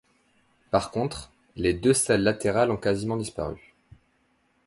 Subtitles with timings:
[0.71, 3.75] Par contre, les deux salles latérales ont quasiment disparu.